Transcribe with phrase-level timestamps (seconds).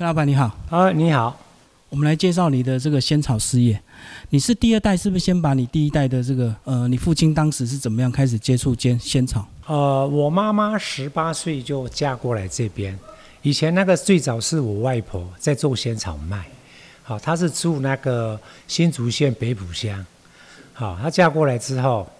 [0.00, 1.38] 陈老板你好，啊，你好，
[1.90, 3.78] 我们来介绍你的这个仙草事业。
[4.30, 9.46] 你是第二代，是不是先把你第一代的这个呃，你父亲当时是怎么样开始接触仙仙草？
[9.66, 12.98] 呃，我妈妈十八岁就嫁过来这边，
[13.42, 16.46] 以前那个最早是我外婆在做仙草卖，
[17.02, 20.02] 好，她是住那个新竹县北埔乡，
[20.72, 22.10] 好，她嫁过来之后，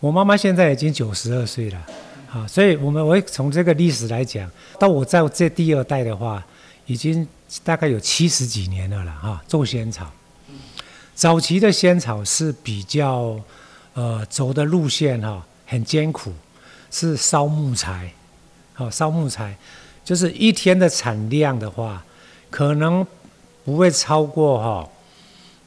[0.00, 1.86] 我妈妈现在已经九十二岁了，
[2.28, 4.50] 好，所以我们我从这个历史来讲，
[4.80, 6.42] 到我在这第二代的话，
[6.86, 7.26] 已经
[7.62, 10.10] 大概有七十几年了了哈，做仙草。
[11.14, 13.38] 早期的仙草是比较，
[13.94, 16.32] 呃，走的路线哈，很艰苦，
[16.90, 18.12] 是烧木材，
[18.72, 19.56] 好烧木材，
[20.04, 22.04] 就是一天的产量的话，
[22.50, 23.06] 可能
[23.64, 24.88] 不会超过哈，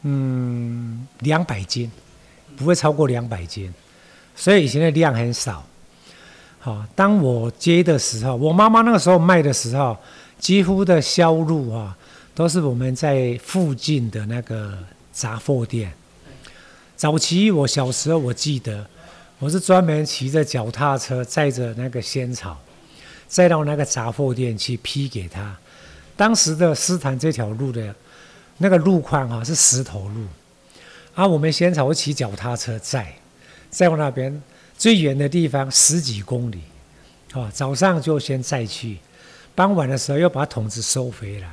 [0.01, 1.89] 嗯，两百斤，
[2.57, 3.73] 不会超过两百斤，
[4.35, 5.65] 所以以前的量很少。
[6.59, 9.97] 好，当我接的时候，我妈妈那个时候卖的时候，
[10.39, 11.97] 几乎的销路啊，
[12.33, 14.77] 都是我们在附近的那个。
[15.17, 15.91] 杂货店，
[16.95, 18.87] 早期我小时候我记得，
[19.39, 22.55] 我是专门骑着脚踏车载着那个仙草，
[23.27, 25.57] 再到那个杂货店去批给他。
[26.15, 27.95] 当时的斯坦这条路的
[28.59, 30.27] 那个路况哈是石头路，
[31.15, 33.11] 啊，我们仙草会骑脚踏车载，
[33.71, 34.39] 再往那边
[34.77, 36.59] 最远的地方十几公里，
[37.33, 38.99] 啊，早上就先载去，
[39.57, 41.49] 傍晚的时候又把桶子收回来。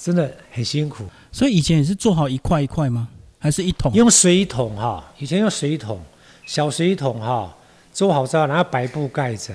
[0.00, 3.08] 真的很辛苦，所以以前也是做好一块一块吗？
[3.40, 3.92] 还是一桶？
[3.92, 6.00] 用水桶哈，以前用水桶，
[6.46, 7.52] 小水桶哈，
[7.92, 9.52] 做好之后，然后白布盖着，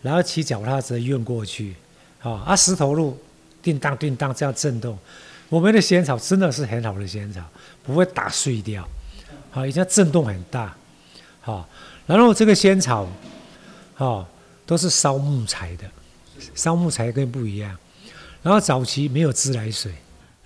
[0.00, 1.74] 然后骑脚踏车运过去，
[2.22, 3.18] 啊，啊石头路，
[3.60, 4.96] 叮当叮当这样震动，
[5.48, 7.42] 我们的仙草真的是很好的仙草，
[7.82, 8.88] 不会打碎掉，
[9.50, 10.74] 好，以前震动很大，
[11.40, 11.68] 好，
[12.06, 13.06] 然后这个仙草，
[13.94, 14.26] 好，
[14.64, 15.84] 都是烧木材的，
[16.54, 17.76] 烧木材跟不一样。
[18.42, 19.92] 然后早期没有自来水，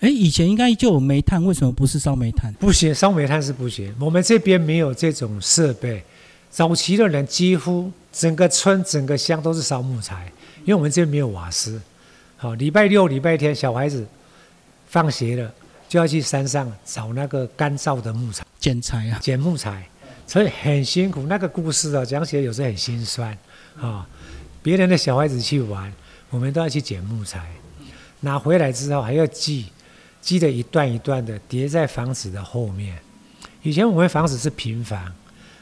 [0.01, 2.53] 哎，以前应该就有煤炭，为什么不是烧煤炭？
[2.55, 3.95] 不行，烧煤炭是不行。
[4.01, 6.03] 我们这边没有这种设备。
[6.51, 11.81] 早期的人几乎整个村、整个乡都是烧木材，因为我们这边没有瓦斯。
[12.37, 14.05] 好，礼拜六、礼拜天，小孩子
[14.89, 15.53] 放学了
[15.89, 19.87] 就要去山上找那个干燥的木材，捡柴啊，捡木材，
[20.27, 21.23] 所以很辛苦。
[21.29, 23.37] 那个故事啊，讲起来有时候很心酸
[23.81, 24.05] 啊。
[24.65, 25.93] 别人的小孩子去玩，
[26.31, 27.53] 我们都要去捡木材。
[28.21, 29.67] 拿回来之后还要系，
[30.23, 32.99] 系的一段一段的叠在房子的后面。
[33.63, 35.13] 以前我们房子是平房，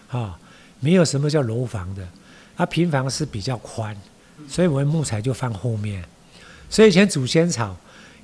[0.06, 0.38] 哈，
[0.78, 2.06] 没有什么叫楼房的，
[2.54, 3.96] 啊，平房是比较宽，
[4.48, 6.04] 所以我们木材就放后面。
[6.70, 7.76] 所以以前煮仙草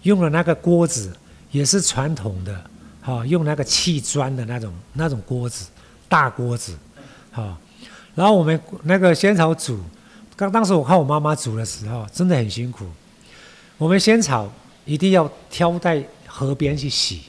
[0.02, 1.12] 用的那个锅子
[1.50, 2.70] 也是传统的，
[3.02, 5.66] 哈，用那个砌砖的那种那种锅子，
[6.08, 6.78] 大锅子，
[7.32, 7.58] 哈。
[8.14, 9.80] 然后我们那个仙草煮，
[10.38, 12.86] 刚当时我看我妈妈煮的时候，真的很辛苦。
[13.76, 14.48] 我们仙草
[14.84, 17.22] 一定要挑在河边去洗，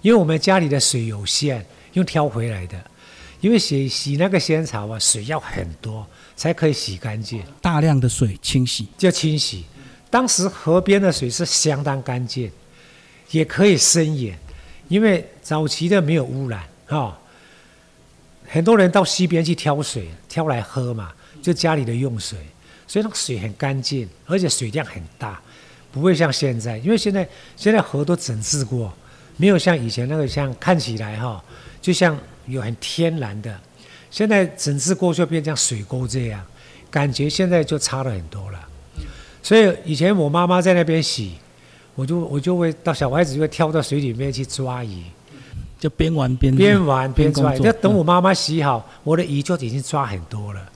[0.00, 2.82] 因为我们家里的水有限，用挑回来的。
[3.42, 9.66] 因为洗洗那个仙草啊，水要很多才可以洗干净，大量的水清洗就清洗。
[10.08, 12.50] 当时河边的水是相当干净，
[13.30, 14.32] 也可以生饮，
[14.88, 17.18] 因为早期的没有污染啊。
[18.48, 22.38] 很多人到溪边去挑水，挑来喝嘛，就家里的用水，
[22.86, 25.38] 所以那个水很干净，而且水量很大。
[25.90, 28.90] 不会像现在，因为现在现在河都整治过，
[29.36, 31.44] 没有像以前那个像看起来哈，
[31.82, 33.54] 就像有很天然的。
[34.10, 36.42] 现在整治过就变成水沟这样，
[36.90, 38.58] 感觉现在就差了很多了。
[39.42, 41.34] 所以以前我妈妈在那边洗，
[41.94, 45.02] 我就我就会到小孩子就会跳到水里面去抓鱼，
[45.78, 47.54] 就边玩边边玩边抓。
[47.56, 50.72] 要等我妈妈洗好，我的鱼就已经抓很多了。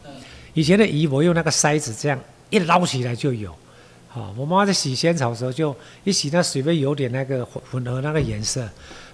[0.57, 2.19] 以前的鱼我用那个筛子这样
[2.49, 3.55] 一捞起来就有。
[4.15, 8.67] 啊，我妈妈在洗仙草的时候，就一洗那水位有点那个混混合那个颜色，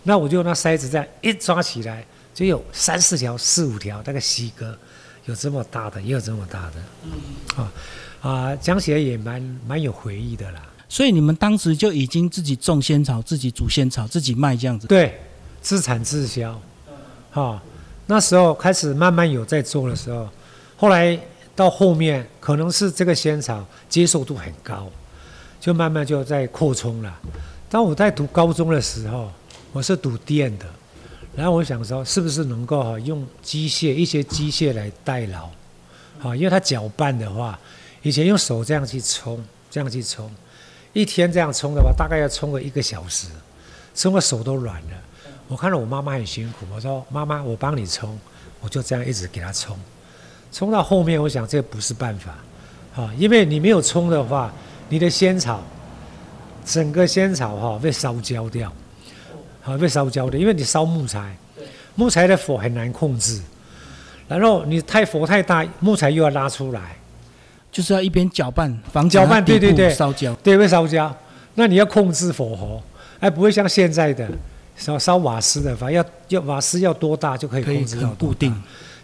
[0.04, 4.78] 那我就用那筛子这样一抓起来，就有三四条、四五条那个西哥，
[5.24, 6.74] 有这么大的，也有这么大的。
[7.02, 7.10] 嗯，
[7.56, 7.72] 啊
[8.20, 10.62] 啊，讲起来也蛮蛮有回忆的啦。
[10.88, 14.86] 所以你们当时就已经自己种仙草，自己煮仙草，自己卖这样子。
[14.86, 15.20] 对，
[15.60, 16.56] 自产自销。
[17.32, 17.60] 哈，
[18.06, 20.28] 那时候开始慢慢有在做的时候，
[20.76, 21.18] 后来。
[21.54, 24.88] 到后面可能是这个仙草接受度很高，
[25.60, 27.18] 就慢慢就在扩充了。
[27.68, 29.30] 当我在读高中的时候，
[29.72, 30.66] 我是读电的，
[31.34, 35.48] 然后我想说，是不是能够哈用机械一些机械来代劳，
[36.18, 37.58] 好，因为它搅拌的话，
[38.02, 40.30] 以前用手这样去冲，这样去冲，
[40.92, 43.28] 一天这样冲的话，大概要冲个一个小时，
[43.94, 44.96] 冲的手都软了。
[45.48, 48.18] 我看到我妈妈很辛苦，我说妈妈，我帮你冲，
[48.60, 49.78] 我就这样一直给她冲。
[50.52, 52.32] 冲到后面，我想这不是办法，
[52.94, 54.52] 啊，因为你没有冲的话，
[54.90, 55.62] 你的仙草
[56.64, 58.70] 整个仙草哈被烧焦掉，
[59.62, 61.34] 好被烧焦的，因为你烧木材，
[61.94, 63.40] 木材的火很难控制，
[64.28, 66.96] 然后你太火太大，木材又要拉出来，
[67.70, 69.90] 就是要一边搅拌，防止搅拌对对对。
[69.94, 70.34] 烧焦。
[70.36, 71.14] 对，会烧焦。
[71.54, 72.82] 那你要控制火候，
[73.20, 74.28] 哎，不会像现在的
[74.76, 78.54] 烧烧瓦斯的，反正要要瓦斯要多大就可以控制到很固定。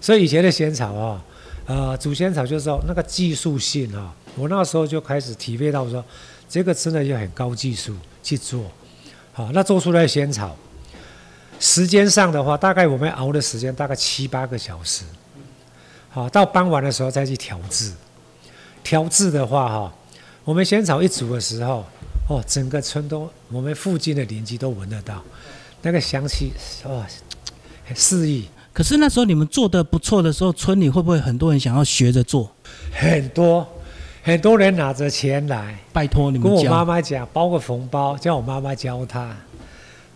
[0.00, 1.22] 所以以前的仙草啊、
[1.68, 6.02] 呃，煮仙草就是说那个技术性啊，我那时候就开始体会到说，
[6.48, 8.64] 这个真的要很高技术去做。
[9.34, 10.56] 好，那做出来的仙草，
[11.60, 15.04] 时间上的话，大概我们熬的时间大概七八个小时。
[16.08, 17.92] 好，到傍晚的时候再去调制。
[18.82, 19.94] 调制的话，哈，
[20.44, 21.84] 我们仙草一煮的时候，
[22.30, 25.22] 哦，整个村都，我们附近的邻居都闻得到，
[25.82, 26.50] 那个香气，
[26.84, 27.06] 哇，
[27.84, 28.48] 很适意。
[28.78, 32.48] 可是那时候你们做的不错的时候，村里会不会很多人想要学着做？
[32.92, 33.66] 很多
[34.22, 36.84] 很多人拿着钱来拜托你们跟我妈。
[36.84, 39.36] 妈讲，包个红包，叫我妈妈教他。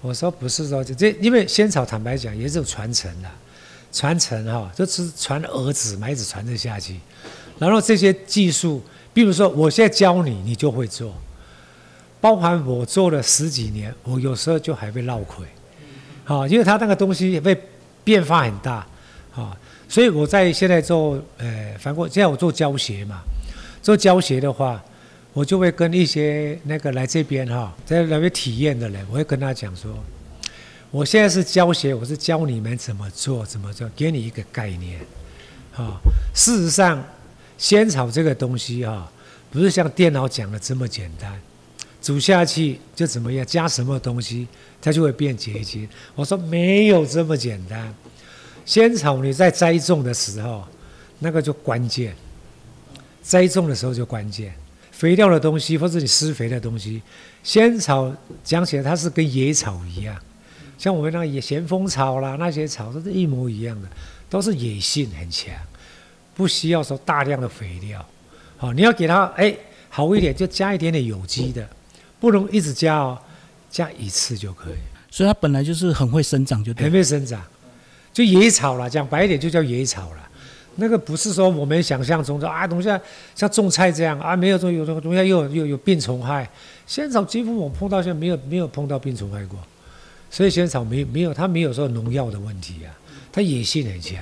[0.00, 3.28] 我说不是说这，因为仙草坦白讲也是有传承的，
[3.92, 7.00] 传承哈、就是传儿子嘛，一直传承下去。
[7.58, 8.80] 然后这些技术，
[9.12, 11.12] 比如说我现在教你，你就会做。
[12.20, 15.44] 包含我做了十几年，我有时候就还会落亏，
[16.22, 17.60] 好、因为他那个东西会
[18.04, 18.86] 变化很大，
[19.34, 19.56] 啊、
[19.88, 23.22] 所以我在现在做，呃，反过现在我做教学嘛，
[23.82, 24.82] 做教学的话，
[25.32, 29.92] 我就会跟一些那个来这边哈，在那边体验的人，我会跟他讲说，
[30.90, 35.00] 我现在是教学，我是教你们怎么做，怎么做，给你一个概念，
[35.74, 35.96] 啊、
[36.34, 37.02] 事实上，
[37.56, 39.10] 仙草这个东西哈、
[39.50, 41.40] 不是像电脑讲的这么简单，
[42.02, 44.46] 煮下去就怎么样，加什么东西
[44.80, 45.88] 它就会变结晶。
[46.16, 47.94] 我说没有这么简单，
[48.66, 50.66] 仙草你在栽种的时候，
[51.20, 52.14] 那个就关键，
[53.22, 54.52] 栽种的时候就关键。
[54.90, 57.00] 肥料的东西或者你施肥的东西，
[57.42, 58.12] 仙草
[58.44, 60.16] 讲起来它是跟野草一样，
[60.78, 63.88] 像我们那个野咸丰草啦那些草都是一模一样的，
[64.28, 65.52] 都是野性很强，
[66.34, 68.04] 不需要说大量的肥料。
[68.56, 69.52] 好、你要给它哎
[69.88, 71.68] 好一点，就加一点点有机的，
[72.22, 73.18] 不能一直加哦，
[73.68, 74.74] 加一次就可以。
[75.10, 76.92] 所以它本来就是很会生长，就对很。
[76.92, 77.42] 会生长，
[78.12, 80.30] 就野草啦，讲白一点就叫野草啦。
[80.76, 82.88] 那个不是说我们想象中的啊，东西
[83.34, 86.48] 像种菜这样啊，没有说有的东西又有又有病虫害。
[86.86, 89.58] 仙草几乎我碰到现在没有没有碰到病虫害过，
[90.30, 92.94] 所以仙草没没有它没有说农药的问题啊，
[93.32, 94.16] 它野性很强，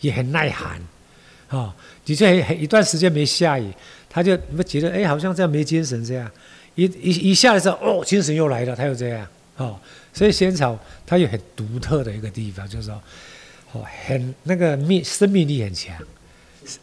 [0.00, 0.80] 也很耐寒。
[1.48, 1.74] 啊、
[2.04, 3.72] 的确很很一段时间没下雨，
[4.08, 6.30] 它就觉得哎，好像这样没精神这样，
[6.84, 9.78] 一一一下来之后哦，精神又来了，他又这样哦，
[10.12, 13.02] 所以仙草它有很独特的一个地方，就是说
[13.72, 15.94] 哦，很那个命生命力很强，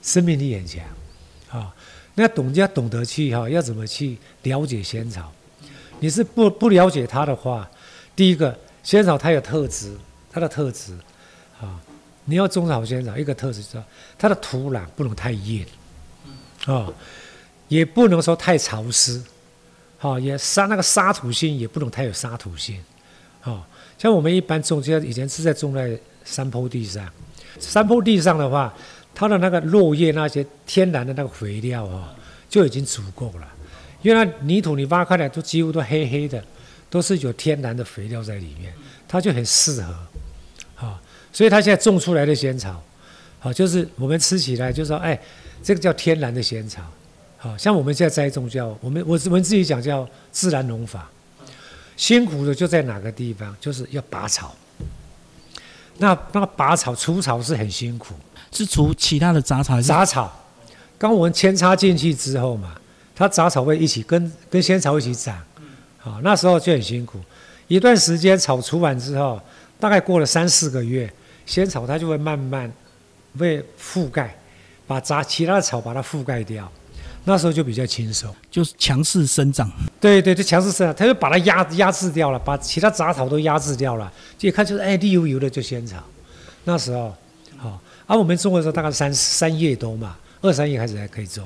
[0.04, 0.84] 生命力很强
[1.50, 1.74] 啊、
[2.16, 5.32] 那懂要懂得去哈、要怎么去了解仙草？
[6.00, 7.68] 你是不不了解它的话，
[8.16, 9.96] 第一个仙草它有特质，
[10.30, 10.94] 它的特质
[11.60, 11.82] 啊、
[12.26, 13.84] 你要种好仙草，一个特质就是
[14.16, 15.66] 它的土壤不能太硬，
[16.66, 16.88] 啊、
[17.68, 19.24] 也不能说太潮湿，
[19.98, 22.80] 好、也沙那个沙土性也不能太有沙土性，
[23.44, 23.64] 哦，
[23.98, 27.10] 像我们一般种，就以前是在种在山坡地上，
[27.60, 28.72] 山坡地上的话，
[29.16, 32.14] 它的那个落叶那些天然的那个肥料啊、
[32.48, 33.48] 就已经足够了，
[34.04, 36.44] 因为那泥土你挖开来都几乎都黑黑的，
[36.90, 38.72] 都是有天然的肥料在里面，
[39.08, 39.96] 它就很适合，
[40.76, 41.02] 啊、
[41.34, 42.84] 所以它现在种出来的仙草，
[43.40, 45.20] 好、就是我们吃起来就说，哎，
[45.64, 46.84] 这个叫天然的仙草，
[47.38, 51.10] 好、像我们现在栽种叫我们我我们自己讲叫自然农法，
[51.96, 54.56] 辛苦的就在哪个地方，就是要拔草。
[56.00, 58.14] 那那拔草除草是很辛苦，
[58.52, 59.88] 是除其他的杂草还是？
[59.88, 60.32] 杂草，
[60.98, 62.76] 刚我们扦插进去之后嘛，
[63.16, 65.40] 它杂草会一起跟跟仙草一起长，
[65.98, 67.20] 好、那时候就很辛苦。
[67.68, 69.42] 一段时间草除完之后，
[69.80, 71.12] 大概过了三四个月，
[71.46, 72.72] 仙草它就会慢慢
[73.38, 74.38] 被覆盖，
[74.86, 76.72] 把杂其他的草把它覆盖掉，
[77.28, 78.34] 那时候就比较轻松。
[78.50, 79.70] 就是强势生长。
[80.00, 85.98] 对对，就强势生长，他就把它压压制掉了，把其他杂草都压制掉了，就一看就是哎绿油油的就仙草。
[86.64, 87.14] 那时候，
[87.58, 91.46] 好、而、我们种的时候大概三三叶多嘛，二三叶开始还可以种。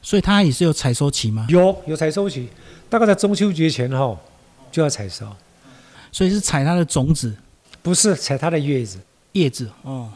[0.00, 1.46] 所以它也是有采收期吗？
[1.48, 2.48] 有有采收期，
[2.88, 4.16] 大概在中秋节前后
[4.70, 5.26] 就要采收，
[6.12, 7.34] 所以是采它的种子、
[7.82, 8.98] 不是采它的叶子。
[9.32, 9.68] 叶子。
[9.82, 10.08] 哦，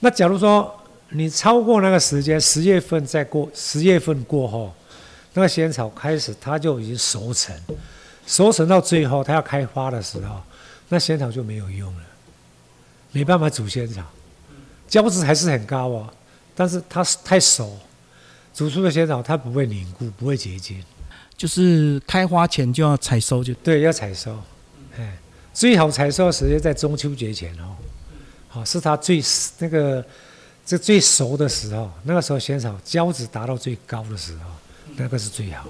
[0.00, 0.72] 那假如说
[1.14, 4.74] 你超过那个时间，十月份再过，十月份过后，
[5.34, 7.54] 那个仙草开始它就已经熟成，
[8.26, 10.40] 熟成到最后它要开花的时候，
[10.88, 12.02] 那仙草就没有用了，
[13.12, 14.02] 没办法煮仙草，
[14.88, 16.08] 胶质还是很高哦，
[16.54, 17.78] 但是它太熟，
[18.54, 20.82] 煮出的仙草它不会凝固，不会结晶。
[21.34, 24.38] 就是开花前就要采收就，对，要采收，
[24.96, 25.18] 哎，
[25.52, 27.74] 最好采收的时间在中秋节前哦，
[28.48, 29.20] 好，是它最
[29.58, 30.04] 那个
[30.64, 34.50] 这最熟的时候，那个时候仙草胶质达到最高的时候，
[34.96, 35.68] 那个是最好。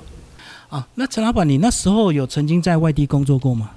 [0.68, 3.70] 啊，那陈老板，你那时候有曾经在外地工作过吗？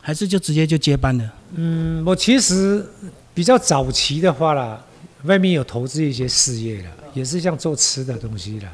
[0.00, 1.32] 还是就直接就接班了？
[1.54, 2.86] 嗯，我其实
[3.34, 4.84] 比较早期的话啦，
[5.24, 8.68] 外面有投资一些事业了，也是像做吃的东西的。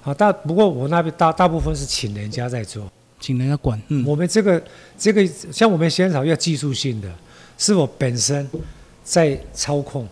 [0.00, 2.90] 好，大不过我那边大大部分是请人家在做，
[3.20, 3.80] 请人家管。
[3.88, 4.62] 嗯，我们这个
[4.98, 7.12] 这个像我们仙草要技术性的，
[7.58, 8.48] 是我本身
[9.04, 10.08] 在操控。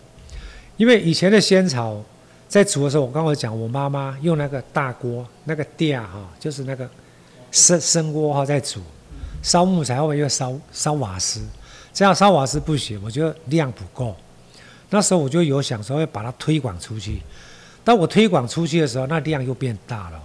[0.77, 2.01] 因为以前的仙草
[2.47, 6.89] 在煮的时候，我刚刚讲，我妈妈用那个大锅，那个吊哈，就是那个
[7.51, 8.79] 生生锅哈在煮，
[9.43, 11.41] 烧木材后面又烧烧瓦斯，
[11.93, 14.15] 这样烧瓦斯不行，我觉得量不够。
[14.89, 17.21] 那时候我就有想说要把它推广出去。
[17.83, 20.21] 当我推广出去的时候，那量又变大了，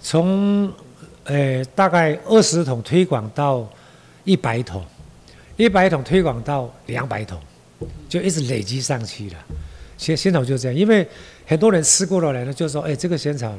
[0.00, 0.70] 从
[1.24, 3.66] 呃大概二十桶推广到
[4.24, 4.84] 一百桶，
[5.56, 7.40] 一百桶推广到两百桶，
[8.08, 9.36] 就一直累积上去了。
[9.96, 11.06] 仙仙草就这样，因为
[11.46, 13.54] 很多人吃过的人呢，就说：“哎，这个仙草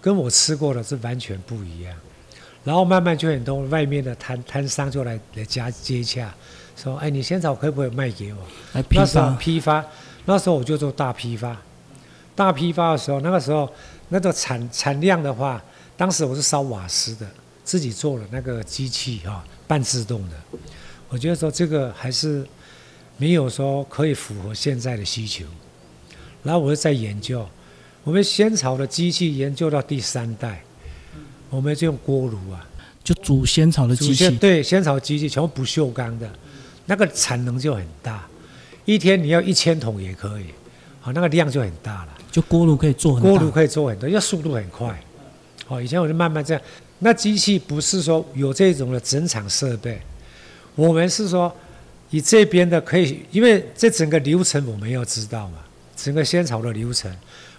[0.00, 1.94] 跟我吃过的是完全不一样。”
[2.64, 6.34] 然后慢慢就很多外面的摊摊商就来来加接洽，
[6.76, 8.38] 说：“哎，你仙草可不可以卖给我？”
[8.72, 9.84] 来批发，批发。
[10.24, 11.56] 那时候我就做大批发。
[12.34, 13.70] 大批发的时候，那个时候
[14.08, 15.62] 那个产产量的话，
[15.96, 17.26] 当时我是烧瓦斯的，
[17.64, 20.36] 自己做了那个机器哈，半自动的。
[21.08, 22.44] 我觉得说这个还是
[23.16, 25.44] 没有说可以符合现在的需求。
[26.42, 27.46] 然后我就在研究，
[28.04, 30.62] 我们仙草的机器研究到第三代，
[31.50, 32.64] 我们就用锅炉啊，
[33.02, 34.30] 就煮仙草的机器。
[34.36, 36.30] 对，仙草机器全部不锈钢的，
[36.86, 38.26] 那个产能就很大，
[38.84, 40.44] 一天你要一千桶也可以，
[41.00, 42.08] 好，那个量就很大了。
[42.30, 45.02] 就锅炉可以做很锅炉可以做很多，要速度很快。
[45.66, 46.62] 好，以前我就慢慢这样。
[47.00, 50.00] 那机器不是说有这种的整场设备，
[50.74, 51.52] 我们是说
[52.10, 55.58] 以这边的可以，因为这整个流程我们要知道嘛，
[55.96, 57.14] 整个仙草的流程，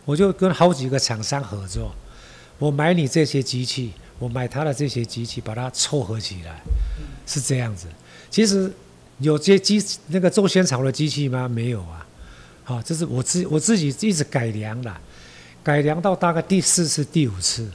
[0.06, 1.94] 我就跟好几个厂商合作，
[2.58, 6.62] 我买你这些机器，我买他的这些机器，把它凑合起来，
[7.26, 7.88] 是这样子。
[8.30, 8.72] 其实
[9.20, 11.48] 有些机那个做仙草的机器吗？
[11.48, 12.06] 没有啊。
[12.64, 14.94] 好，这是我自我自己一直改良的，
[15.64, 17.70] 改良到大概第四次、第五次，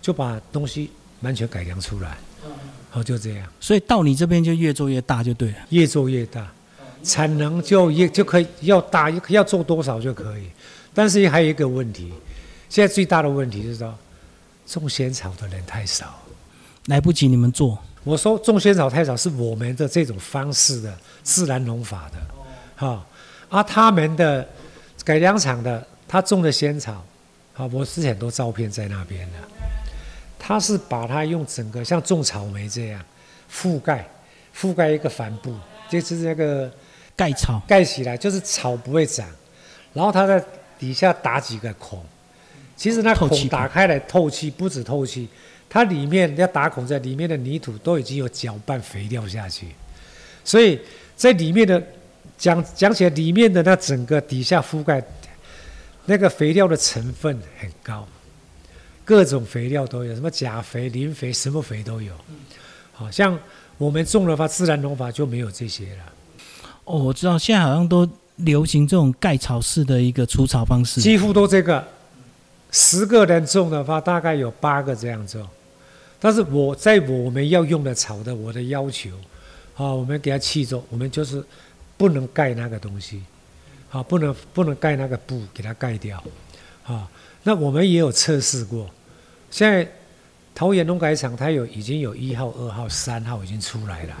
[0.00, 2.16] 就把东西完全改良出来。
[2.98, 3.46] 好，就这样。
[3.60, 5.56] 所以到你这边就越做越大，就对了。
[5.68, 6.46] 越做越大，
[7.04, 10.50] 产能就越就可以要大，要做多少就可以。
[10.92, 12.12] 但是还有一个问题，
[12.68, 13.94] 现在最大的问题是说，
[14.66, 16.20] 种仙草的人太少，
[16.86, 17.78] 来不及你们做。
[18.02, 22.18] 我说种仙草太少，是我们的这种方式的自然农法的，
[22.74, 23.06] 哈。
[23.48, 24.46] 而他们的
[25.04, 27.04] 改良厂的，他种的仙草，
[27.54, 29.57] 啊，我之前很多照片在那边的。
[30.38, 33.04] 他是把它用整个像种草莓这样
[33.52, 34.08] 覆盖，
[34.56, 35.54] 覆盖一个帆布，
[35.88, 36.70] 就是那个
[37.16, 39.28] 盖草盖起来，就是草不会长。
[39.92, 40.42] 然后它在
[40.78, 42.04] 底下打几个孔，
[42.76, 45.28] 其实那孔打开来透气，不止透气，
[45.68, 49.68] 它里面要打孔在里面的泥土都已经有搅拌肥料下去，
[50.44, 50.80] 所以
[51.16, 51.82] 在里面的。
[52.36, 55.02] 讲讲起来，里面的那整个底下覆盖，
[56.04, 58.06] 那个肥料的成分很高，
[59.08, 62.12] 各种肥料都有，什么钾肥、磷肥，什么肥都有。
[62.92, 63.38] 好像
[63.78, 66.12] 我们种的话，自然农法就没有这些了。
[66.84, 71.82] 哦，我知道，现在好像都流行这种盖草式的一个除草方式，几乎都这个。
[72.70, 75.48] 十个人种的话，大概有八个这样种。
[76.20, 79.08] 但是我在我们要用的草的，我的要求，
[79.74, 81.42] 啊，我们给它气种，我们就是。
[81.98, 83.20] 不能盖那个东西，
[83.88, 86.22] 好，不能不能盖那个布，给它盖掉，
[86.84, 87.08] 好。
[87.42, 88.88] 那我们也有测试过，
[89.50, 89.86] 现在
[90.54, 94.14] 桃园农改场它有已经有一号、二号、三号已经出来了，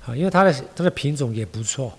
[0.00, 1.96] 好，因为它的它的品种也不错，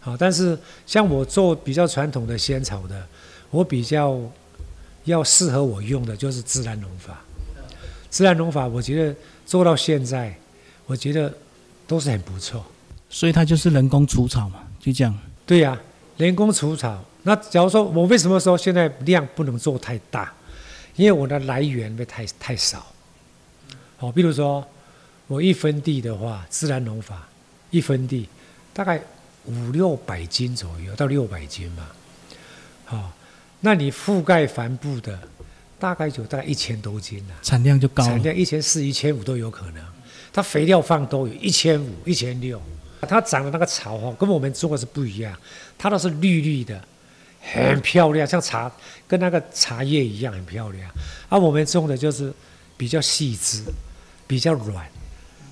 [0.00, 0.16] 好。
[0.16, 3.06] 但是像我做比较传统的仙草的，
[3.50, 4.20] 我比较
[5.04, 7.20] 要适合我用的就是自然农法，
[8.08, 10.34] 自然农法我觉得做到现在，
[10.86, 11.32] 我觉得
[11.86, 12.64] 都是很不错。
[13.10, 15.16] 所以它就是人工除草嘛，就这样。
[15.44, 15.78] 对呀，
[16.16, 17.04] 人工除草。
[17.22, 20.32] 那假如说我为什么说现在量不能做太大？
[20.96, 22.84] 因为我的来源会太太少。
[23.96, 24.66] 好，比如说
[25.26, 27.28] 我一分地的话，自然农法
[27.70, 28.28] 一分地
[28.72, 29.00] 大概
[29.44, 31.94] 五六百斤左右到六百斤吧。
[32.84, 33.12] 好，
[33.60, 35.18] 那你覆盖帆布的
[35.78, 39.84] 大概就大概一千多斤了，产量就高，产量一千四、一千五都有可能。
[40.32, 42.60] 它肥料放都有一千五、一千六。
[43.08, 45.38] 它长的那个草哈，跟我们中国是不一样，
[45.78, 46.82] 它都是绿绿的，
[47.52, 48.70] 很漂亮，像茶
[49.06, 50.90] 跟那个茶叶一样很漂亮。
[51.28, 52.32] 而我们种的就是
[52.76, 53.62] 比较细致，
[54.26, 54.84] 比较软，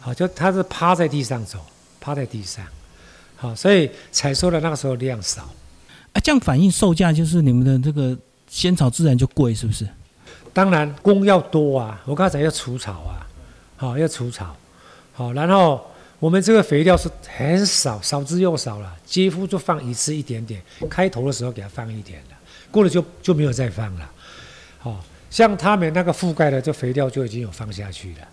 [0.00, 1.58] 好，就它是趴在地上走，
[2.00, 2.64] 趴在地上，
[3.36, 5.42] 好，所以采收的那个时候量少。
[6.12, 8.16] 啊，这样反映售价就是你们的这个
[8.48, 9.88] 仙草自然就贵，是不是？
[10.52, 13.26] 当然工要多啊，我刚才要除草啊，
[13.76, 14.56] 好要除草，
[15.12, 15.84] 好，然后
[16.24, 22.36] 我们这个肥料是很少，少之又少了，几乎就放一次一点点，开头的时候给它放一点了，
[22.70, 24.10] 过了就就没有再放了，
[24.78, 28.26] 好，像他们那个覆盖的这肥料就已经有放下去了，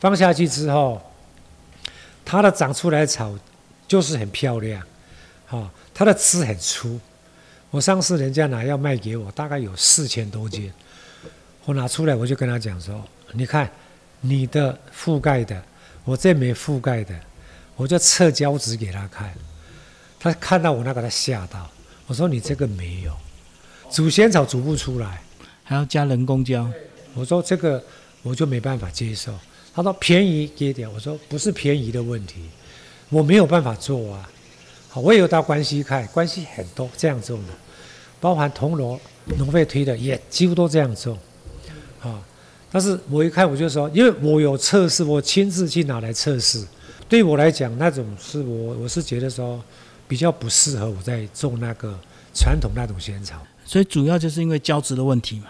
[0.00, 1.00] 放下去之后，
[2.24, 3.32] 它的长出来的草
[3.86, 4.82] 就是很漂亮，
[5.46, 6.98] 好，它的枝很粗，
[7.70, 10.72] 我上次人家拿要卖给我，大概有四千多斤。
[11.66, 13.00] 我拿出来，我就跟他讲说
[13.30, 13.70] ：“你看，
[14.22, 15.62] 你的覆盖的，
[16.04, 17.14] 我这没覆盖的，
[17.76, 19.32] 我就测胶纸给他看。
[20.18, 21.70] 他看到我那个，他吓到。
[22.06, 23.16] 我说你这个没有，
[23.90, 25.22] 煮仙草煮不出来，
[25.64, 26.68] 还要加人工胶。
[27.14, 27.82] 我说这个
[28.22, 29.32] 我就没办法接受。
[29.74, 32.48] 他说便宜给点，我说不是便宜的问题，
[33.08, 34.28] 我没有办法做啊。
[34.88, 37.52] 好，我也有到关系看，关系很多这样种的，
[38.20, 39.00] 包含铜锣
[39.38, 41.18] 农费推的也几乎都这样种。”
[42.02, 42.20] 啊！
[42.72, 46.64] 但是我一看我就说，因为我有测试，我亲自去拿来测试。
[47.06, 49.62] 对我来讲，那种是我我是觉得说
[50.08, 51.94] 比较不适合我在种那个
[52.34, 53.36] 传统那种仙草。
[53.66, 55.48] 所以主要就是因为胶质的问题嘛。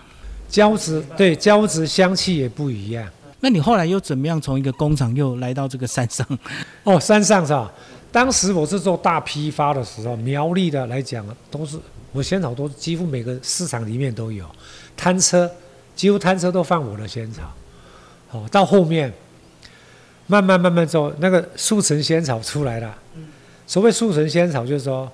[0.48, 3.08] 胶质对胶质香气也不一样。
[3.38, 6.26] 那你后来又怎么样从一个工厂又来到这个山上？
[6.82, 7.72] 哦，山上是吧？
[8.10, 11.78] 当时我是做大批发的时候，苗栗的来讲都是
[12.10, 14.44] 我仙草都几乎每个市场里面都有
[14.96, 15.48] 摊车。
[16.02, 17.42] 几乎摊车都放我的仙草，
[18.28, 19.12] 好，到后面
[20.26, 22.92] 慢慢慢慢做那个速成仙草出来了。
[23.68, 25.08] 所谓速成仙草，就是说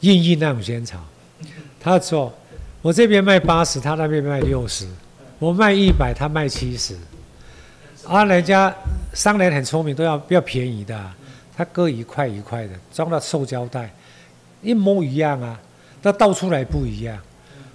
[0.00, 0.98] 印印那种仙草。
[1.78, 2.34] 他说
[2.82, 4.88] 我这边卖八十，他那边卖六十，
[5.38, 6.96] 我卖一百，他卖七十。
[8.04, 8.74] 啊，人家
[9.14, 11.00] 商人很聪明，都要要便宜的，
[11.56, 13.94] 他割一块一块的，装到塑胶袋，
[14.62, 15.56] 一模一样啊，
[16.02, 17.16] 那倒出来不一样。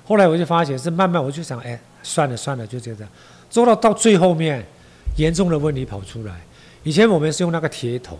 [0.05, 1.79] 后来我就发现是慢慢，我就想，哎。
[2.05, 3.09] 算了算了，就这样，
[3.49, 4.61] 做到到最后面，
[5.15, 6.33] 严重的问题跑出来。
[6.83, 8.19] 以前我们是用那个铁桶，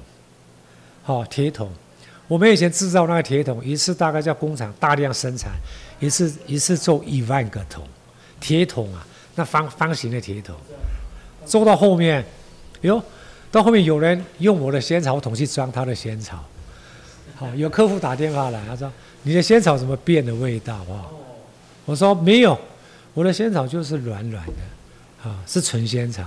[1.04, 1.70] 好铁桶，
[2.30, 5.52] 我们以前制造那个铁桶，一次大概叫工厂大量生产，
[6.00, 7.84] 一次一次做一万个桶，
[8.40, 10.56] 铁桶啊，那方方形的铁桶，
[11.46, 12.24] 做到后面，
[12.84, 13.04] 哟，
[13.52, 16.42] 到后面有人用我的仙草桶去装他的仙草，
[17.36, 18.90] 好，有客户打电话来，他说
[19.24, 21.04] 你的仙草怎么变了味道啊？
[21.86, 22.60] 我说没有。
[23.14, 26.24] 我的仙草就是软软的，啊，是纯仙草。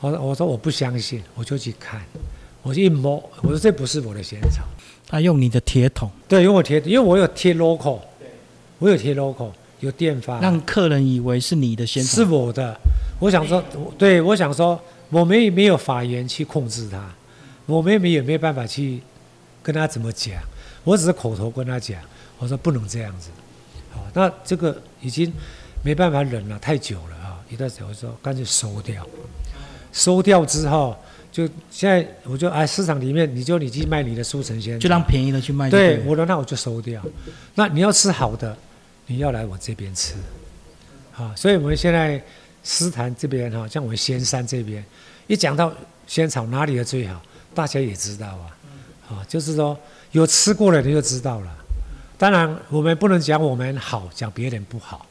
[0.00, 2.02] 我我说我不相信，我就去看，
[2.62, 4.62] 我一摸，我说这不是我的仙草。
[5.06, 8.00] 他用你的铁桶，对，用我铁，因为我有贴 logo，
[8.78, 12.74] 我有贴 logo，有电发，让客人以为是你的仙草，是我的。
[13.18, 13.62] 我想说，
[13.98, 17.14] 对，我想说，我没没有法源去控制他，
[17.66, 19.00] 我们也没有办法去
[19.62, 20.42] 跟他怎么讲，
[20.82, 22.00] 我只是口头跟他讲，
[22.38, 23.28] 我说不能这样子。
[23.96, 25.32] 好，那这个已经。
[25.82, 27.38] 没办法忍了，太久了啊！
[27.48, 29.06] 一段时间我说干脆收掉，
[29.92, 30.96] 收掉之后
[31.30, 35.70] 就现在我就哎市场里面你就你去卖你的书城鲜，就让便宜的去卖。
[35.70, 37.00] 对，我说那我就收掉。
[37.54, 38.56] 那你要吃好的，
[39.06, 40.14] 你要来我这边吃，
[41.16, 41.32] 啊！
[41.36, 42.20] 所以我们现在
[42.64, 44.84] 诗坛这边哈，像我们仙山这边，
[45.28, 45.72] 一讲到
[46.08, 47.22] 仙草哪里的最好，
[47.54, 48.44] 大家也知道啊，
[49.08, 49.78] 啊，就是说
[50.10, 51.56] 有吃过的你就知道了。
[52.18, 55.06] 当然我们不能讲我们好，讲别人不好。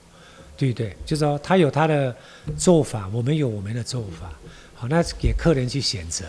[0.57, 2.15] 对不对，就是说他有他的
[2.57, 4.31] 做法，我们有我们的做法，
[4.73, 6.25] 好，那给客人去选择。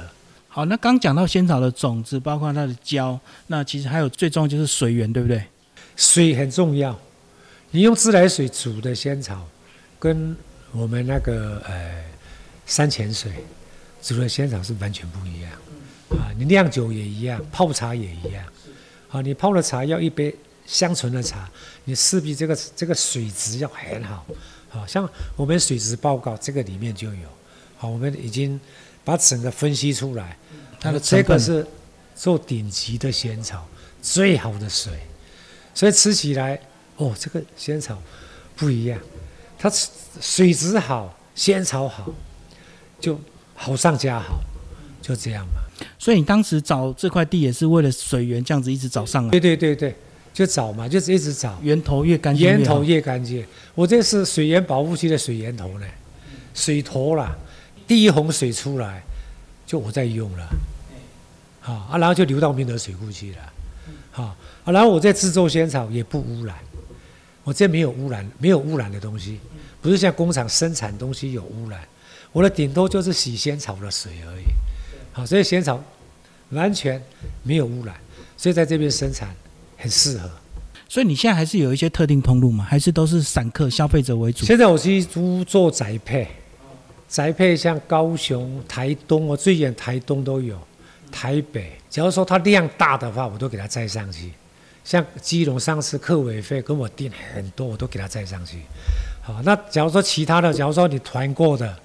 [0.48, 5.40] 好，那刚讲到仙草的种子，包括它的胶，那其实还有最重要就是水源，对不对？
[5.94, 6.98] 水很重要，
[7.70, 9.46] 你用自来水煮的仙草，
[9.96, 10.36] 跟
[10.72, 12.04] 我们那个呃
[12.66, 13.30] 山泉水
[14.02, 15.52] 煮的仙草是完全不一样。
[16.18, 18.44] 啊，你酿酒也一样，泡茶也一样。
[19.06, 20.34] 好，你泡了茶要一杯。
[20.66, 21.48] 香醇的茶，
[21.84, 24.26] 你势必这个这个水质要很好，
[24.68, 27.28] 好像我们水质报告这个里面就有，
[27.78, 28.60] 好，我们已经
[29.04, 30.36] 把整个分析出来，
[30.80, 31.64] 它的这个是
[32.16, 33.66] 做顶级的仙草，
[34.02, 34.92] 最好的水，
[35.72, 36.60] 所以吃起来
[36.96, 37.96] 哦，这个仙草
[38.56, 38.98] 不一样，
[39.56, 39.70] 它
[40.20, 42.12] 水质好，仙草好，
[42.98, 43.20] 就
[43.54, 44.40] 好上加好，
[45.00, 45.62] 就这样嘛。
[45.98, 49.30] 所以你当时找这块地也是为了水源，这样子一直找上来。
[49.30, 49.94] 对对对对。
[50.36, 51.58] 就找嘛，就是一直找。
[51.62, 53.42] 源头越干净源头越干净。
[53.74, 55.86] 我这是水源保护区的水源头呢，
[56.52, 57.34] 水头啦，
[57.86, 59.02] 第一洪水出来，
[59.66, 60.46] 就我在用了，
[61.60, 63.38] 好啊，然后就流到明德水库去了，
[64.10, 66.54] 好啊，然后我在制作仙草也不污染，
[67.42, 69.40] 我这没有污染，没有污染的东西，
[69.80, 71.80] 不是像工厂生产东西有污染，
[72.30, 74.44] 我的顶多就是洗仙草的水而已。
[75.14, 75.82] 好，所以仙草
[76.50, 77.02] 完全
[77.42, 77.96] 没有污染，
[78.36, 79.34] 所以在这边生产
[79.86, 80.28] 很适合。
[80.88, 82.64] 所以你现在还是有一些特定通路吗？
[82.68, 84.44] 还是都是散客消费者为主？
[84.44, 86.26] 现在我是租做宅配，
[87.08, 90.56] 宅配像高雄、台东，我最远台东都有，
[91.10, 91.72] 台北。
[91.90, 94.32] 假如说它量大的话，我都给它载上去。
[94.84, 98.58] 像基隆上次客委费跟我订很多，我都给它载上去。
[99.22, 101.76] 好，那假如说其他的，假如说你团购的，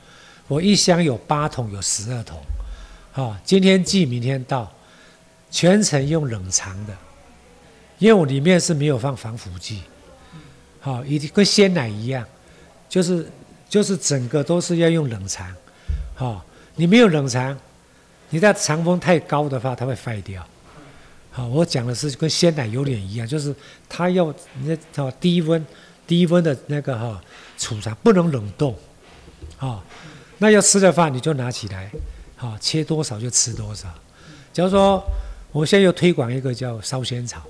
[0.47, 2.39] 我一箱有八桶，有十二桶。
[3.11, 4.71] 好，今天寄，明天到，
[5.49, 6.95] 全程用冷藏的，
[8.01, 9.83] 因为我里面是没有放防腐剂。
[10.79, 12.25] 好，一定跟鲜奶一样，
[12.89, 13.29] 就是
[13.69, 15.45] 就是整个都是要用冷藏。
[16.15, 16.43] 好，
[16.75, 17.55] 你没有冷藏，
[18.31, 20.43] 你在常温太高的话，它会坏掉。
[21.29, 23.55] 好，我讲的是跟鲜奶有点一样，就是
[23.87, 24.33] 它要
[24.63, 25.63] 那叫低温，
[26.07, 27.21] 低温的那个哈
[27.59, 28.75] 储藏不能冷冻，
[29.57, 29.83] 好，
[30.39, 31.91] 那要吃的话你就拿起来，
[32.35, 33.87] 好切多少就吃多少。
[34.51, 35.03] 假如说
[35.51, 37.43] 我现在又推广一个叫烧仙草，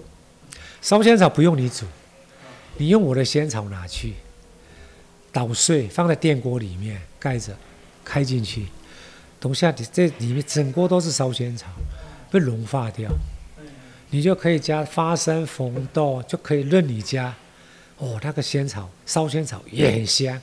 [0.82, 1.86] 烧仙草不用你煮，
[2.78, 4.16] 你用我的仙草拿去
[5.32, 7.56] 捣碎，放在电锅里面盖着，
[8.04, 8.66] 开进去，
[9.40, 11.68] 等下你这里面整锅都是烧仙草，
[12.32, 13.10] 被融化掉。
[14.10, 17.34] 你就可以加花生、红豆，就可以任你加。
[17.98, 20.38] 哦，那个仙草烧仙草也很香。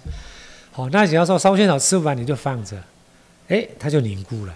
[0.70, 2.82] 好，那只要说烧仙草吃不完你就放着，
[3.48, 4.54] 哎，它就凝固了，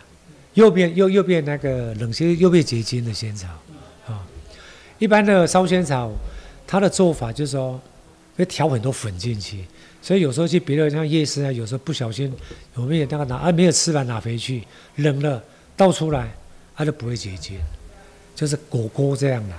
[0.54, 3.48] 又变又又变那个冷些又变结晶的仙草。
[5.02, 6.10] 啊，一般的烧仙草，
[6.64, 7.80] 它的做法就是说
[8.36, 9.64] 会调很多粉进去，
[10.00, 12.32] 所以有时候去别的像夜市啊，有时候不小心
[12.76, 14.62] 有没有那个拿啊没有吃完拿回去，
[14.96, 15.42] 冷了
[15.76, 16.32] 倒出来，
[16.76, 17.58] 它就不会结晶。
[18.34, 19.54] 就是果果这样的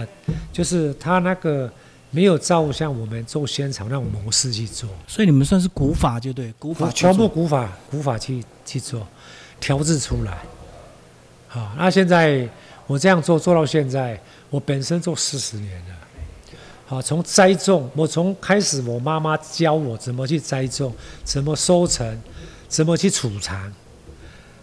[0.00, 0.06] 啊，
[0.52, 1.70] 就是它那个
[2.10, 9.06] 没有照像我们做仙草那种模式去做，所以你们算是古法就对，古法全部古法古法去去做
[9.60, 10.38] 调制出来。
[11.48, 12.48] 好，那现在
[12.86, 14.18] 我这样做做到现在，
[14.54, 15.94] 我本身做四十年了。
[16.86, 22.22] 好，从栽种，我从开始我妈妈教我怎么去栽种，怎么收成，
[22.68, 23.72] 怎么去储藏，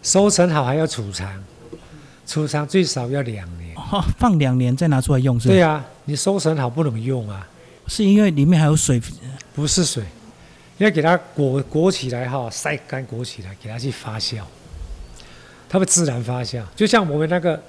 [0.01, 1.43] 收成好还要储藏。
[2.25, 3.75] 储藏最少要两年，
[4.17, 5.49] 放两年再拿出来用是？
[5.49, 7.45] 对啊，你收成好不能用啊，
[7.87, 9.01] 是因为里面还有水，
[9.53, 10.05] 不是水，
[10.77, 14.37] 要给它裹裹起来哈，晒干裹起来，给它去发酵，
[15.67, 17.61] 它会自然发酵，就像我们那个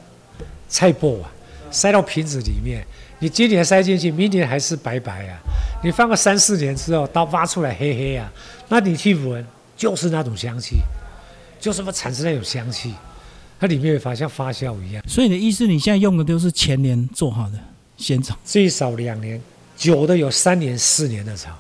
[0.69, 1.29] 菜脯啊，
[1.73, 2.87] 塞到瓶子里面，
[3.19, 5.41] 你今年塞进去，明年还是白白啊，
[5.83, 8.31] 你放个三四年之后，到挖出来黑黑啊，
[8.69, 9.45] 那你去闻
[9.77, 10.77] 就是那种香气，
[11.59, 12.95] 就是会产生那种香气。
[13.59, 17.53] 它里面发像发酵一样，所以你的意思，你现在用的都是前年做好的
[17.97, 19.41] 鲜草，最少两年，
[19.77, 21.51] 久的有三年、四年的草。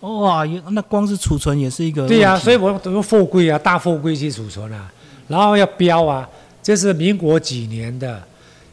[0.00, 2.06] 哇，那光是储存也是一个。
[2.06, 4.88] 对呀，所以我用货柜啊，大货柜去储存啊，
[5.26, 6.28] 然后要标啊，
[6.62, 8.22] 这是民国几年的，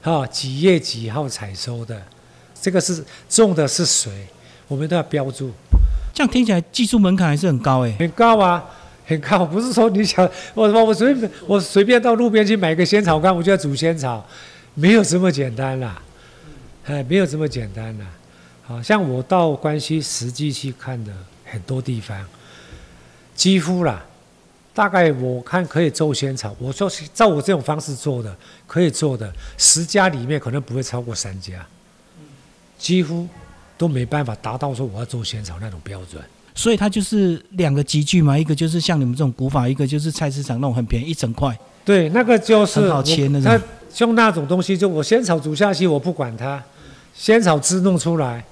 [0.06, 2.00] 哈，几月几号采收的，
[2.62, 4.12] 这个是种的是谁，
[4.68, 5.52] 我们都要标注。
[6.14, 8.64] 这样听起来技术门槛还是很高哎，很高啊。
[9.08, 14.26] 很高，不是说你想我我我随便我随便到路边去买个仙草干，我就要煮仙草，
[14.74, 16.02] 没有这么简单啦，
[16.86, 18.06] 哎，没有这么简单啦。
[18.64, 21.14] 好像我到关西实际去看的
[21.46, 22.26] 很多地方，
[23.36, 24.04] 几乎啦，
[24.76, 28.36] 大概我看可以做仙草，我说照我这种方式做的，
[28.68, 31.66] 可以做的十家里面可能不会超过三家，
[32.78, 33.26] 几乎
[33.78, 36.22] 都没办法达到说我要做仙草那种标准。
[36.54, 41.58] 所以它就是两个集聚嘛，一个就是像你们这种古法，一个就是菜市场那种很便宜一整块。
[41.86, 43.44] 对，那个就是很好切那种。
[43.44, 43.62] 它
[44.00, 46.62] 用那种东西，就我仙草煮下去，我不管它，
[47.14, 48.44] 仙草汁弄出来，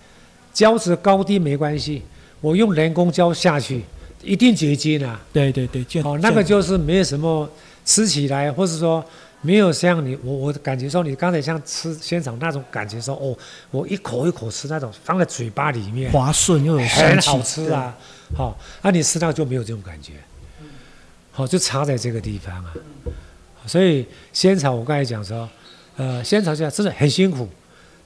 [0.54, 2.02] 胶质高低没关系，
[2.40, 3.84] 我用人工胶下去，
[4.24, 5.20] 一定结晶啊。
[5.32, 7.50] 对对对，哦，那个就是没有什么
[7.86, 9.04] 吃起来，或者说。
[9.46, 13.38] 没有像你，我我感觉说你刚才像吃仙草那种感觉说哦，
[13.72, 17.94] 我一口一口吃那种放在嘴巴里面，滑顺又有很好吃啊，
[18.38, 20.14] 好，那你吃到就没有这种感觉，
[21.34, 22.74] 好，就差在这个地方啊。
[23.68, 25.50] 所以仙草我刚才讲说，
[25.98, 27.50] 呃，仙草现在真的很辛苦，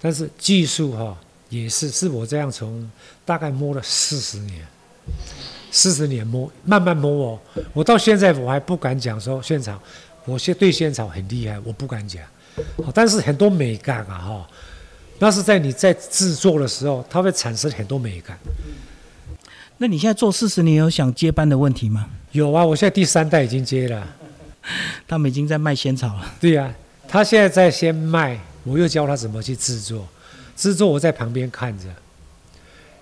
[0.02, 1.16] 但是技术哈
[1.50, 2.90] 也是是我这样从
[3.24, 4.66] 大概摸了四十年，
[5.78, 7.40] 四十年摸慢慢摸哦，
[7.72, 9.80] 我到现在我还不敢讲说现场。
[10.26, 12.22] 我现对仙草很厉害，我不敢讲，
[12.84, 14.48] 好，但是很多美感啊，哈，
[15.20, 18.38] 那是在你在制作的时候，它会产生很多美感。
[19.78, 22.10] 那你现在做四十年，有想接班的问题吗？
[22.32, 24.06] 有啊，我现在第三代已经接了，
[25.08, 26.34] 他们已经在卖仙草了。
[26.42, 26.74] 对呀，
[27.08, 30.06] 他现在在先卖，我又教他怎么去制作，
[30.58, 31.86] 制作我在旁边看着，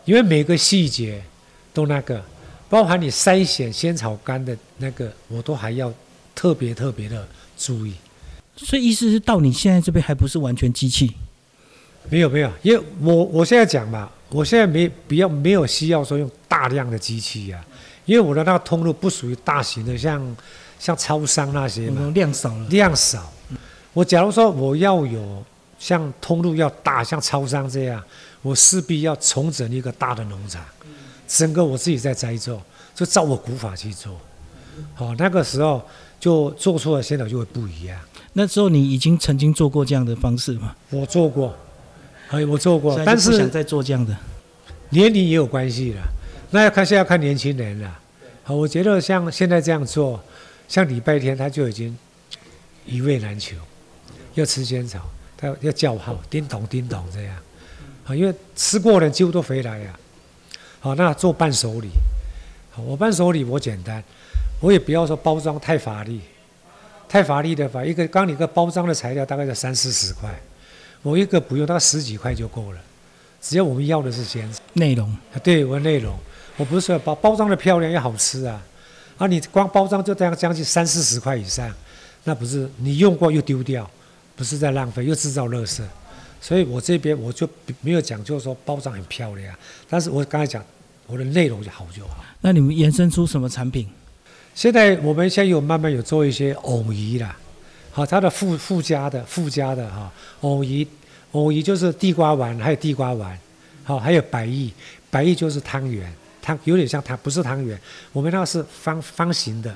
[0.03, 1.23] 因为每个细节
[1.73, 2.23] 都那个，
[2.69, 5.93] 包含你筛选仙草干的那个，我都还要
[6.33, 7.93] 特别特别的注意。
[8.57, 11.11] 所以意思是到你现在这边还不是完全机器，
[12.09, 17.63] 没有没有，因为我我现在讲嘛，我现在没比较没有需要说用大量的机器呀、
[18.05, 20.35] 因为我的那个通路不属于大型的，像
[20.79, 22.67] 像超商那些嘛，量少了？
[22.69, 23.31] 量少。
[23.93, 25.43] 我假如说我要有
[25.77, 28.01] 像通路要大，像超商这样，
[28.41, 30.63] 我势必要重整一个大的农场，
[31.27, 32.61] 整个我自己在栽种，
[32.93, 34.19] 就照我古法去做。
[34.93, 35.81] 好、那个时候
[36.19, 37.99] 就做出来仙草就会不一样。
[38.33, 40.75] 那时候你已经曾经做过这样的方式吗？
[40.89, 41.55] 我做过，
[42.29, 44.15] 哎，我做过但是不想再做这样的。
[44.89, 46.01] 年龄也有关系了。
[46.51, 47.99] 那要看现在要看年轻人了。
[48.43, 50.21] 好，我觉得像现在这样做，
[50.67, 51.97] 像礼拜天他就已经
[52.85, 53.55] 一味难求，
[54.35, 54.99] 要吃仙草，
[55.37, 57.35] 他要叫号，叮咚叮咚这样。
[58.03, 59.97] 好，因为吃过的人几乎都回来呀。
[60.85, 61.89] 好，那做伴手礼，
[62.69, 64.03] 好，我伴手礼我简单，
[64.59, 66.21] 我也不要说包装太华丽，
[67.09, 70.29] 太华丽的话，一个刚你个包装的材料大概在三四十块，
[71.01, 72.79] 我一个不用，大概十几块就够了。
[73.41, 74.61] 只要我们要的是仙草。
[74.73, 76.15] 内容啊，对我内容，
[76.55, 78.61] 我不是说包包装的漂亮要好吃啊，
[79.17, 81.67] 啊，你光包装就这样将近三四十块以上，
[82.25, 83.89] 那不是你用过又丢掉，
[84.35, 85.81] 不是在浪费，又制造垃圾。
[86.39, 87.47] 所以我这边我就
[87.81, 89.55] 没有讲就是说包装很漂亮，
[89.89, 90.63] 但是我刚才讲
[91.07, 92.23] 我的内容就好就好。
[92.41, 93.89] 那你们延伸出什么产品？
[94.53, 97.35] 现在我们现在有慢慢有做一些藕仪啦，
[97.91, 100.87] 好，它的附附加的附加的哈，藕仪，
[101.31, 103.37] 藕仪就是地瓜丸，还有地瓜丸，
[103.83, 104.69] 好，还有白玉，
[105.09, 106.09] 白玉就是汤圆，
[106.41, 107.77] 汤有点像汤，不是汤圆，
[108.13, 109.75] 我们那个是方方形的，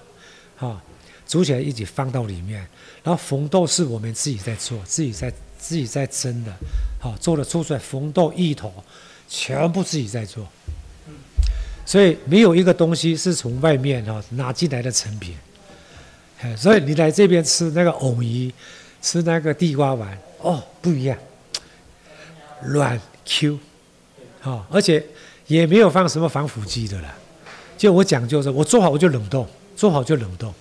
[0.56, 0.82] 哈，
[1.28, 2.60] 煮起来一起放到里面，
[3.04, 6.52] 然后红豆是我们自己在做，自己在自己在蒸的，
[7.00, 8.74] 好，做的做出来红豆芋头，
[9.28, 10.48] 全部自己在做。
[11.86, 15.36] 所以没有一个东西是从外面哈、拿进来的成品。
[16.56, 18.50] 所以你来这边吃那个藕鱼，
[19.02, 21.18] 吃那个地瓜丸，哦，不一样，
[22.64, 23.60] 软 Q，
[24.40, 25.06] 好、而且
[25.48, 27.14] 也没有放什么防腐剂的啦。
[27.78, 29.46] 就我讲究是，我做好我就冷冻，
[29.76, 30.54] 做好就冷冻，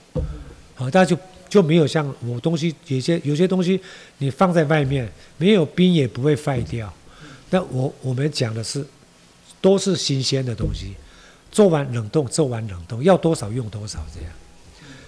[0.75, 1.17] 好、大家就
[1.49, 3.81] 就没有像我东西有些有些东西
[4.19, 6.93] 你放在外面没有冰也不会坏掉。
[7.51, 8.87] 那我我们讲的是
[9.61, 10.95] 都是新鲜的东西，
[11.51, 14.31] 做完冷冻，做完冷冻，要多少用多少这样，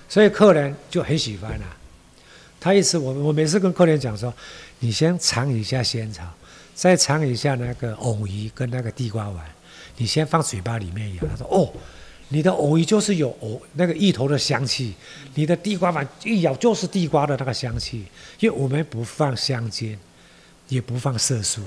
[0.09, 1.77] 所以客人就很喜欢啊。
[2.59, 4.33] 他一吃我我每次跟客人讲说，
[4.81, 6.25] 你先尝一下仙草，
[6.75, 9.47] 再尝一下那个藕鱼跟那个地瓜丸，
[9.97, 11.23] 你先放嘴巴里面咬。
[11.27, 11.73] 他说哦，
[12.33, 14.95] 你的藕就是有藕那个芋头的香气，
[15.35, 18.05] 你的地瓜丸一咬就是地瓜的那个香气，
[18.39, 19.99] 因为我们不放香精，
[20.69, 21.61] 也不放色素，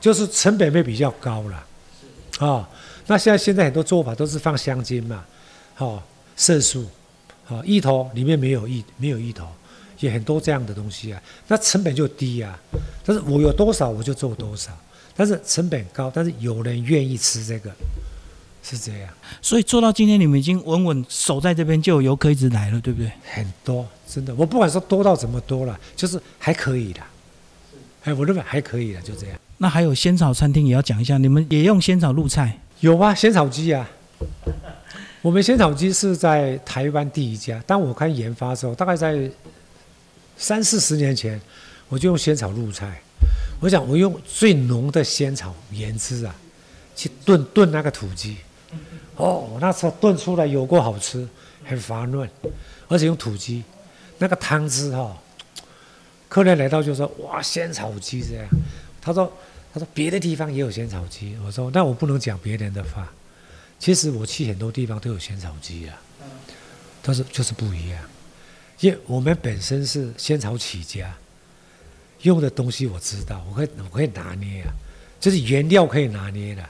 [0.00, 1.66] 就是成本会比较高了。
[2.40, 2.66] 哦，
[3.06, 5.24] 那现在现在很多做法都是放香精嘛，
[5.78, 6.02] 哦，
[6.34, 6.84] 色素，
[7.46, 9.46] 哦，芋头里面没有芋没有芋头，
[10.00, 12.58] 也很多这样的东西啊，那成本就低啊。
[13.04, 14.76] 但是我有多少我就做多少，
[15.14, 17.70] 但是成本高，但是有人愿意吃这个，
[18.62, 19.08] 是这样，
[19.40, 23.10] 所以做到今天，你们已经稳稳守在这边，就有游客一直来了，对不对？
[23.34, 27.00] 很多真的，我不管说多到怎么多了，就是还可以的，
[28.04, 29.36] 哎，我认为还可以的，就这样。
[29.58, 33.88] 那还有仙草餐厅也要讲一下，你们也用仙草入菜，有啊，仙草鸡啊，
[35.22, 37.62] 我们仙草鸡是在台湾第一家。
[37.66, 39.28] 当我开始研发的时候，大概在
[40.36, 41.40] 三四十年前，
[41.88, 43.00] 我就用仙草入菜。
[43.60, 46.34] 我想我用最浓的仙草盐汁啊，
[46.96, 48.36] 去炖炖那个土鸡。
[49.16, 51.28] 哦，我那时候炖出来有够好吃，
[51.64, 52.28] 很滑嫩，
[52.88, 53.62] 而且用土鸡，
[54.18, 55.16] 那个汤汁哈、
[56.28, 58.46] 客人来到就说哇，仙草鸡这样。
[59.00, 59.30] 他说
[59.72, 63.12] 他说别的地方也有仙草鸡，我说那我不能讲别人的话。
[63.78, 66.00] 其实我去很多地方都有仙草鸡啊，
[67.02, 68.00] 但是就是不一样，
[68.78, 71.12] 因为我们本身是仙草起家，
[72.20, 74.70] 用的东西我知道，我可以我可以拿捏啊，
[75.20, 76.62] 就是原料可以拿捏的。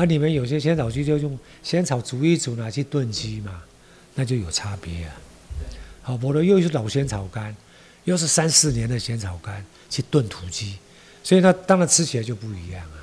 [0.00, 3.62] 啊，你们有些仙草鸡就用仙草煮一煮拿去炖鸡嘛，
[4.14, 5.14] 那就有差别啊。
[6.00, 7.54] 好，我的又是老仙草干，
[8.04, 10.76] 又是三四年的仙草干去炖土鸡，
[11.22, 12.96] 所以它当然吃起来就不一样啊。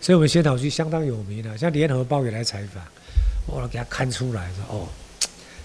[0.00, 2.80] 所以我们仙草鸡相当有名的，像联合报也来采访，
[3.48, 4.88] 我给他看出来说哦，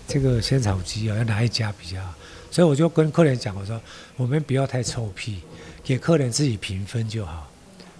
[0.07, 2.15] 这个仙草鸡啊，要哪一家比较好？
[2.49, 3.79] 所以我就跟客人讲，我说
[4.15, 5.37] 我们不要太臭屁，
[5.83, 7.47] 给客人自己评分就好。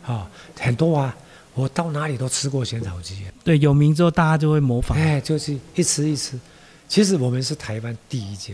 [0.02, 1.16] 好、很多啊，
[1.58, 4.96] 我到哪里都吃过仙草鸡，对，有名之后大家就会模仿。
[4.96, 6.40] 哎，就是一吃一吃。
[6.88, 8.54] 其实我们是台湾第一家，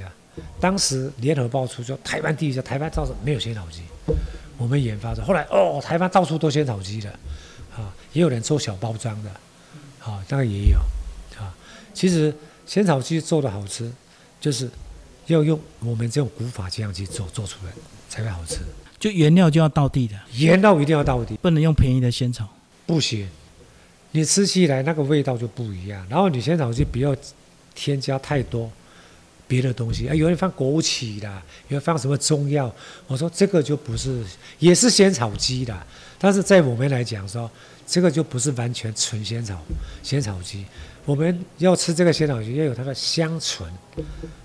[0.57, 3.81] 当时联合报出说台湾第一家，台湾倒是没有仙草鸡，
[4.57, 5.21] 我们研发的。
[5.21, 7.09] 后来哦，台湾到处都仙草鸡的，
[7.75, 9.29] 啊，也有人做小包装的，
[9.99, 10.77] 啊，当然也有，
[11.37, 11.53] 啊
[11.93, 12.33] 其实
[12.65, 13.91] 仙草鸡做的好吃，
[14.39, 14.69] 就是
[15.27, 17.71] 要用我们这种古法这样去做，做出来
[18.07, 18.59] 才会好吃。
[18.97, 22.47] 就原料就要到地的，原料一定要到地，不能用便宜的仙草。
[22.85, 23.27] 不行，
[24.11, 26.05] 你吃起来那个味道就不一样。
[26.09, 27.15] 然后你仙草鸡不要
[27.73, 28.69] 添加太多
[29.47, 31.27] 别的东西，啊，有人放枸杞的，
[31.67, 32.73] 有人放什么中药。
[33.07, 34.23] 我说这个就不是，
[34.59, 37.49] 也是仙草鸡的，但是在我们来讲说，
[37.85, 39.59] 这个就不是完全纯仙草
[40.01, 40.65] 仙草鸡。
[41.05, 43.69] 我们要吃这个仙草鸡，要有它的香醇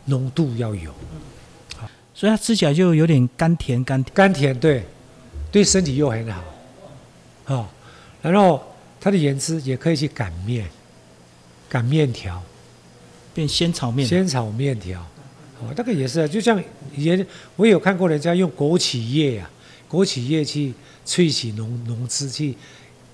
[0.07, 0.93] 浓度要有，
[2.13, 4.15] 所以它吃起来就有点甘甜甘甜。
[4.15, 4.85] 甘甜对，
[5.53, 6.45] 对身体又很好，
[7.47, 7.69] 哦，
[8.23, 8.63] 然后
[9.01, 10.69] 它的盐汁也可以去擀面，
[11.69, 12.43] 擀面条。
[13.35, 15.01] 变仙草面，仙草面条，
[15.61, 16.61] 哦，那个也是啊，就像
[16.97, 19.49] 也我有看过人家用枸杞叶啊，
[19.89, 20.75] 枸杞叶去
[21.07, 22.57] 萃取浓浓汁去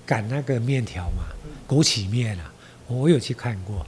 [0.03, 1.25] 擀那个面条嘛，
[1.67, 2.51] 枸杞面啊，
[2.87, 3.85] 我有去看过。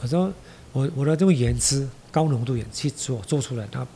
[0.00, 0.32] 我说
[0.72, 3.86] 我我的这种盐汁高浓度盐去做做出来，那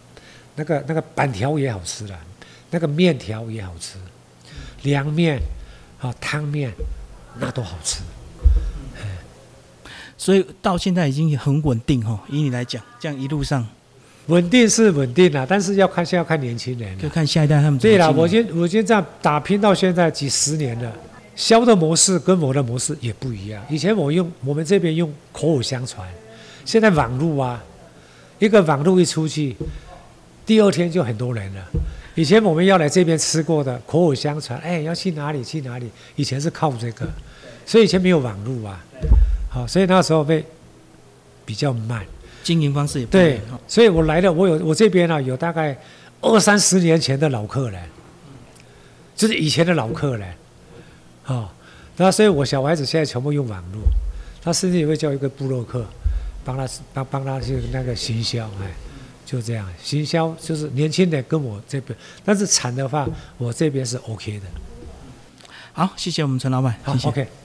[0.55, 2.17] 那个那个板条也好吃的，
[2.71, 3.99] 那个面条也好吃，
[4.83, 5.41] 凉面
[6.03, 6.71] 啊汤面
[7.41, 8.03] 那都好吃。
[10.19, 13.67] 所以到现在已经很稳定哈，以你来讲，这样一路上
[14.27, 17.81] 稳定是稳定了，但是要看现在要看年轻人，就看下一代他们。
[17.81, 20.93] 对了，我先我先这样打拼到现在几十年了，
[21.35, 23.61] 销的模式跟我的模式也不一样。
[23.69, 26.09] 以前我用我们这边用口口相传，
[26.65, 27.61] 现在网络啊，
[28.39, 29.57] 一个网络一出去，
[30.47, 31.67] 第二天就很多人了。
[32.15, 35.91] 以前我们要来这边吃过的口口相传，哎，要去哪里去哪里？
[36.17, 37.09] 以前是靠这个，
[37.65, 38.85] 所以以前没有网络啊。
[39.51, 40.45] 好，所以那时候会
[41.45, 42.05] 比较慢，
[42.43, 43.41] 经营方式也对。
[43.67, 45.79] 所以我来了，我有我这边呢有大概
[46.21, 47.83] 二三十年前的老客人，
[49.15, 50.35] 就是以前的老客人，
[51.27, 51.49] 哦，
[51.97, 53.81] 那所以我小孩子现在全部用网络，
[54.43, 55.85] 他甚至也会叫一个部落客
[56.45, 58.73] 帮他帮帮他去那个行销，哎，
[59.33, 64.47] 就这样行销就是年轻的跟我这边，但是产的话我这边是 OK 的。
[65.73, 67.09] 好，谢谢我们陈老板，谢谢。
[67.09, 67.42] OK。